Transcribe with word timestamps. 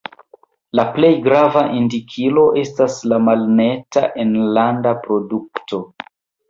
La 0.79 0.85
plej 0.95 1.11
grava 1.27 1.63
indikilo 1.81 2.47
estas 2.63 2.99
la 3.13 3.23
Malneta 3.29 4.05
Enlanda 4.27 4.97
Produkto. 5.07 5.89